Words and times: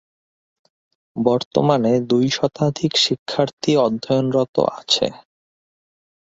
বর্তমানে 1.15 1.91
দুই 2.09 2.25
শতাধিক 2.29 2.91
শিক্ষার্থী 2.97 3.71
অধ্যয়নরত 3.77 4.55
আছে। 4.71 5.07